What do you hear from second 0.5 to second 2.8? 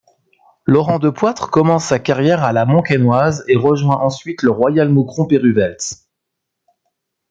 Laurent Depoitre commence sa carrière à La